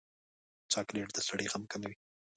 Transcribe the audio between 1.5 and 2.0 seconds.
غم کموي.